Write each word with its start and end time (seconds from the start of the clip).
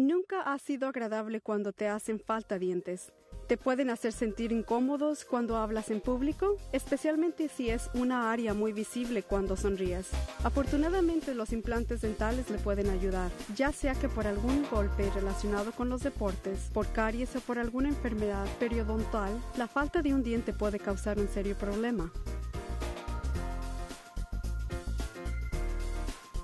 Nunca 0.00 0.40
ha 0.40 0.58
sido 0.58 0.88
agradable 0.88 1.42
cuando 1.42 1.74
te 1.74 1.86
hacen 1.86 2.20
falta 2.20 2.58
dientes. 2.58 3.12
Te 3.48 3.58
pueden 3.58 3.90
hacer 3.90 4.12
sentir 4.12 4.50
incómodos 4.50 5.26
cuando 5.26 5.58
hablas 5.58 5.90
en 5.90 6.00
público, 6.00 6.56
especialmente 6.72 7.48
si 7.48 7.68
es 7.68 7.90
una 7.92 8.32
área 8.32 8.54
muy 8.54 8.72
visible 8.72 9.22
cuando 9.22 9.58
sonríes. 9.58 10.08
Afortunadamente 10.42 11.34
los 11.34 11.52
implantes 11.52 12.00
dentales 12.00 12.48
le 12.48 12.56
pueden 12.56 12.88
ayudar, 12.88 13.30
ya 13.54 13.72
sea 13.72 13.92
que 13.92 14.08
por 14.08 14.26
algún 14.26 14.64
golpe 14.70 15.10
relacionado 15.14 15.70
con 15.72 15.90
los 15.90 16.02
deportes, 16.02 16.70
por 16.72 16.90
caries 16.92 17.36
o 17.36 17.40
por 17.40 17.58
alguna 17.58 17.90
enfermedad 17.90 18.46
periodontal, 18.58 19.38
la 19.58 19.68
falta 19.68 20.00
de 20.00 20.14
un 20.14 20.22
diente 20.22 20.54
puede 20.54 20.78
causar 20.78 21.18
un 21.18 21.28
serio 21.28 21.58
problema. 21.58 22.10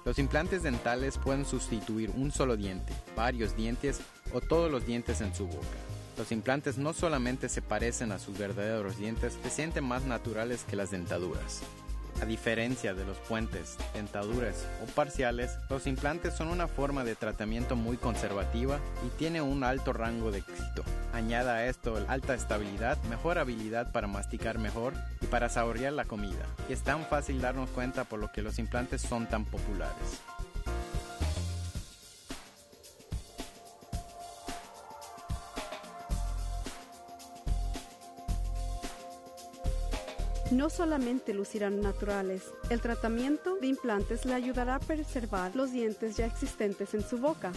Los 0.06 0.20
implantes 0.20 0.62
dentales 0.62 1.18
pueden 1.18 1.44
sustituir 1.44 2.10
un 2.10 2.30
solo 2.30 2.56
diente, 2.56 2.92
varios 3.16 3.56
dientes 3.56 4.00
o 4.32 4.40
todos 4.40 4.70
los 4.70 4.86
dientes 4.86 5.20
en 5.20 5.34
su 5.34 5.48
boca. 5.48 5.66
Los 6.16 6.30
implantes 6.30 6.78
no 6.78 6.92
solamente 6.92 7.48
se 7.48 7.60
parecen 7.60 8.12
a 8.12 8.20
sus 8.20 8.38
verdaderos 8.38 8.98
dientes, 8.98 9.36
se 9.42 9.50
sienten 9.50 9.82
más 9.82 10.04
naturales 10.04 10.62
que 10.62 10.76
las 10.76 10.92
dentaduras. 10.92 11.62
A 12.20 12.24
diferencia 12.24 12.94
de 12.94 13.04
los 13.04 13.18
puentes, 13.18 13.76
dentaduras 13.92 14.66
o 14.82 14.86
parciales, 14.86 15.58
los 15.68 15.86
implantes 15.86 16.34
son 16.34 16.48
una 16.48 16.66
forma 16.66 17.04
de 17.04 17.14
tratamiento 17.14 17.76
muy 17.76 17.98
conservativa 17.98 18.78
y 19.06 19.10
tiene 19.18 19.42
un 19.42 19.62
alto 19.64 19.92
rango 19.92 20.30
de 20.30 20.38
éxito. 20.38 20.82
Añada 21.12 21.56
a 21.56 21.66
esto 21.66 21.96
alta 22.08 22.34
estabilidad, 22.34 22.96
mejor 23.04 23.38
habilidad 23.38 23.92
para 23.92 24.06
masticar 24.06 24.58
mejor 24.58 24.94
y 25.20 25.26
para 25.26 25.48
saborear 25.48 25.92
la 25.92 26.04
comida. 26.04 26.46
Y 26.68 26.72
es 26.72 26.82
tan 26.82 27.04
fácil 27.04 27.40
darnos 27.40 27.70
cuenta 27.70 28.04
por 28.04 28.18
lo 28.18 28.32
que 28.32 28.42
los 28.42 28.58
implantes 28.58 29.02
son 29.02 29.28
tan 29.28 29.44
populares. 29.44 30.20
No 40.52 40.70
solamente 40.70 41.34
lucirán 41.34 41.80
naturales, 41.80 42.42
el 42.70 42.80
tratamiento 42.80 43.56
de 43.56 43.66
implantes 43.66 44.24
le 44.24 44.34
ayudará 44.34 44.76
a 44.76 44.78
preservar 44.78 45.56
los 45.56 45.72
dientes 45.72 46.16
ya 46.16 46.26
existentes 46.26 46.94
en 46.94 47.02
su 47.02 47.18
boca. 47.18 47.50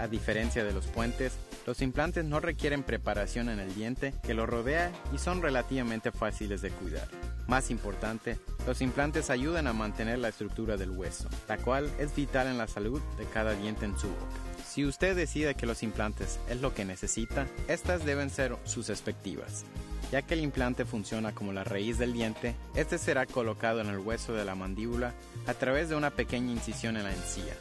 A 0.00 0.08
diferencia 0.08 0.64
de 0.64 0.72
los 0.72 0.88
puentes, 0.88 1.34
los 1.66 1.80
implantes 1.82 2.24
no 2.24 2.40
requieren 2.40 2.82
preparación 2.82 3.48
en 3.48 3.60
el 3.60 3.72
diente 3.76 4.12
que 4.24 4.34
lo 4.34 4.44
rodea 4.44 4.90
y 5.14 5.18
son 5.18 5.40
relativamente 5.40 6.10
fáciles 6.10 6.62
de 6.62 6.70
cuidar. 6.70 7.08
Más 7.46 7.70
importante, 7.70 8.40
los 8.66 8.80
implantes 8.82 9.30
ayudan 9.30 9.68
a 9.68 9.72
mantener 9.72 10.18
la 10.18 10.28
estructura 10.28 10.76
del 10.76 10.90
hueso, 10.90 11.28
la 11.48 11.58
cual 11.58 11.88
es 12.00 12.14
vital 12.14 12.48
en 12.48 12.58
la 12.58 12.66
salud 12.66 13.00
de 13.18 13.24
cada 13.26 13.52
diente 13.52 13.84
en 13.84 13.96
su 13.96 14.08
boca. 14.08 14.26
Si 14.66 14.84
usted 14.84 15.14
decide 15.14 15.54
que 15.54 15.64
los 15.64 15.84
implantes 15.84 16.40
es 16.50 16.60
lo 16.60 16.74
que 16.74 16.84
necesita, 16.84 17.46
estas 17.68 18.04
deben 18.04 18.30
ser 18.30 18.56
sus 18.64 18.90
expectivas. 18.90 19.64
Ya 20.12 20.22
que 20.22 20.34
el 20.34 20.40
implante 20.40 20.84
funciona 20.84 21.34
como 21.34 21.52
la 21.52 21.64
raíz 21.64 21.98
del 21.98 22.12
diente, 22.12 22.54
este 22.74 22.98
será 22.98 23.26
colocado 23.26 23.80
en 23.80 23.88
el 23.88 23.98
hueso 23.98 24.34
de 24.34 24.44
la 24.44 24.54
mandíbula 24.54 25.14
a 25.46 25.54
través 25.54 25.88
de 25.88 25.96
una 25.96 26.10
pequeña 26.10 26.52
incisión 26.52 26.96
en 26.96 27.04
la 27.04 27.12
encía. 27.12 27.54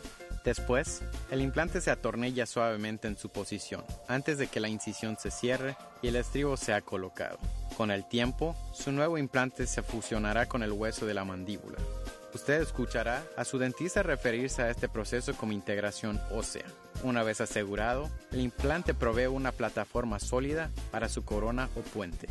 Después, 0.46 1.02
el 1.32 1.42
implante 1.42 1.82
se 1.82 1.90
atornilla 1.90 2.46
suavemente 2.46 3.08
en 3.08 3.18
su 3.18 3.30
posición, 3.30 3.84
antes 4.08 4.38
de 4.38 4.46
que 4.46 4.60
la 4.60 4.70
incisión 4.70 5.18
se 5.18 5.32
cierre 5.32 5.76
y 6.04 6.10
el 6.10 6.16
estribo 6.16 6.56
sea 6.56 6.82
colocado. 6.82 7.40
Con 7.76 7.90
el 7.90 8.08
tiempo, 8.08 8.56
su 8.72 8.92
nuevo 8.92 9.18
implante 9.18 9.66
se 9.66 9.82
fusionará 9.82 10.46
con 10.46 10.62
el 10.62 10.72
hueso 10.72 11.08
de 11.08 11.16
la 11.16 11.26
mandíbula. 11.26 11.80
Usted 12.36 12.62
escuchará 12.62 13.24
a 13.38 13.46
su 13.46 13.58
dentista 13.58 14.04
referirse 14.04 14.62
a 14.62 14.70
este 14.70 14.90
proceso 14.90 15.34
como 15.36 15.54
integración 15.54 16.20
ósea. 16.32 16.66
Una 17.02 17.24
vez 17.24 17.40
asegurado, 17.40 18.10
el 18.34 18.42
implante 18.42 18.94
provee 18.94 19.28
una 19.28 19.54
plataforma 19.54 20.20
sólida 20.20 20.70
para 20.92 21.08
su 21.08 21.24
corona 21.24 21.70
o 21.78 21.80
puente. 21.80 22.28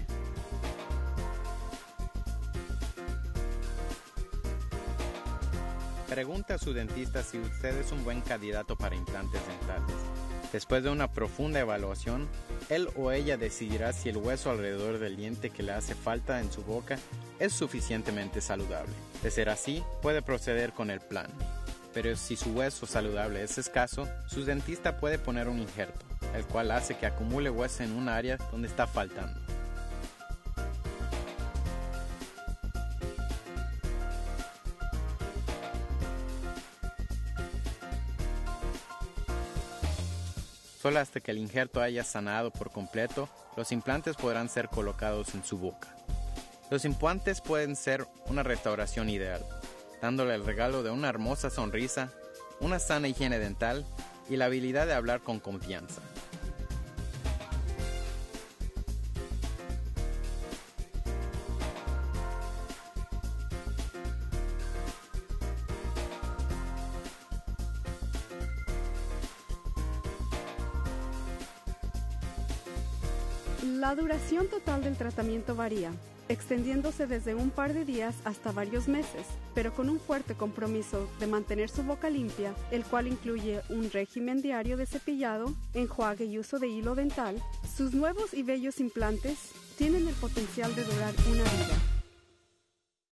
Pregunte 6.10 6.52
a 6.52 6.58
su 6.58 6.74
dentista 6.74 7.22
si 7.22 7.38
usted 7.38 7.74
es 7.78 7.90
un 7.90 8.04
buen 8.04 8.20
candidato 8.20 8.76
para 8.76 8.94
implantes 8.94 9.40
dentales. 9.48 9.96
Después 10.54 10.84
de 10.84 10.90
una 10.90 11.10
profunda 11.10 11.58
evaluación, 11.58 12.28
él 12.68 12.88
o 12.94 13.10
ella 13.10 13.36
decidirá 13.36 13.92
si 13.92 14.08
el 14.08 14.18
hueso 14.18 14.52
alrededor 14.52 15.00
del 15.00 15.16
diente 15.16 15.50
que 15.50 15.64
le 15.64 15.72
hace 15.72 15.96
falta 15.96 16.38
en 16.38 16.52
su 16.52 16.62
boca 16.62 16.96
es 17.40 17.52
suficientemente 17.52 18.40
saludable. 18.40 18.92
De 19.24 19.32
ser 19.32 19.48
así, 19.48 19.82
puede 20.00 20.22
proceder 20.22 20.72
con 20.72 20.92
el 20.92 21.00
plan. 21.00 21.26
Pero 21.92 22.14
si 22.14 22.36
su 22.36 22.52
hueso 22.52 22.86
saludable 22.86 23.42
es 23.42 23.58
escaso, 23.58 24.08
su 24.28 24.44
dentista 24.44 24.98
puede 24.98 25.18
poner 25.18 25.48
un 25.48 25.58
injerto, 25.58 26.06
el 26.36 26.44
cual 26.44 26.70
hace 26.70 26.96
que 26.96 27.06
acumule 27.06 27.50
hueso 27.50 27.82
en 27.82 27.90
un 27.90 28.08
área 28.08 28.36
donde 28.52 28.68
está 28.68 28.86
faltando. 28.86 29.43
Solo 40.84 41.00
hasta 41.00 41.20
que 41.20 41.30
el 41.30 41.38
injerto 41.38 41.80
haya 41.80 42.04
sanado 42.04 42.50
por 42.50 42.70
completo, 42.70 43.26
los 43.56 43.72
implantes 43.72 44.16
podrán 44.16 44.50
ser 44.50 44.68
colocados 44.68 45.34
en 45.34 45.42
su 45.42 45.56
boca. 45.56 45.88
Los 46.70 46.84
implantes 46.84 47.40
pueden 47.40 47.74
ser 47.74 48.06
una 48.26 48.42
restauración 48.42 49.08
ideal, 49.08 49.42
dándole 50.02 50.34
el 50.34 50.44
regalo 50.44 50.82
de 50.82 50.90
una 50.90 51.08
hermosa 51.08 51.48
sonrisa, 51.48 52.12
una 52.60 52.78
sana 52.78 53.08
higiene 53.08 53.38
dental 53.38 53.86
y 54.28 54.36
la 54.36 54.44
habilidad 54.44 54.86
de 54.86 54.92
hablar 54.92 55.22
con 55.22 55.40
confianza. 55.40 56.02
La 73.64 73.94
duración 73.94 74.48
total 74.48 74.84
del 74.84 74.94
tratamiento 74.94 75.54
varía, 75.54 75.90
extendiéndose 76.28 77.06
desde 77.06 77.34
un 77.34 77.48
par 77.48 77.72
de 77.72 77.86
días 77.86 78.14
hasta 78.26 78.52
varios 78.52 78.88
meses, 78.88 79.26
pero 79.54 79.72
con 79.72 79.88
un 79.88 79.98
fuerte 79.98 80.34
compromiso 80.34 81.08
de 81.18 81.26
mantener 81.26 81.70
su 81.70 81.82
boca 81.82 82.10
limpia, 82.10 82.54
el 82.70 82.84
cual 82.84 83.06
incluye 83.06 83.62
un 83.70 83.90
régimen 83.90 84.42
diario 84.42 84.76
de 84.76 84.84
cepillado, 84.84 85.54
enjuague 85.72 86.26
y 86.26 86.38
uso 86.38 86.58
de 86.58 86.68
hilo 86.68 86.94
dental, 86.94 87.42
sus 87.74 87.94
nuevos 87.94 88.34
y 88.34 88.42
bellos 88.42 88.80
implantes 88.80 89.38
tienen 89.78 90.08
el 90.08 90.14
potencial 90.16 90.74
de 90.74 90.84
durar 90.84 91.14
una 91.26 91.44
vida. 91.44 91.93